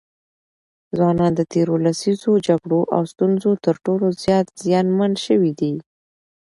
ځوانان 0.97 1.31
د 1.35 1.41
تېرو 1.53 1.73
لسیزو 1.85 2.31
جګړو 2.47 2.81
او 2.95 3.01
ستونزو 3.11 3.51
تر 3.65 3.75
ټولو 3.85 4.05
زیات 4.23 4.47
زیانمن 4.63 5.11
سوي 5.25 5.51
دي. 5.59 5.73